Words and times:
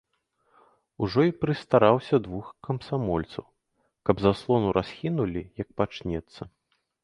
Ужо 1.07 1.21
й 1.29 1.35
прыстараўся 1.43 2.15
двух 2.29 2.47
камсамольцаў, 2.69 3.45
каб 4.07 4.15
заслону 4.27 4.67
расхінулі, 4.81 5.41
як 5.65 5.69
пачнецца. 5.83 6.53